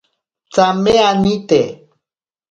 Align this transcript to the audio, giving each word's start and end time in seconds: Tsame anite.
Tsame 0.51 0.93
anite. 1.09 1.61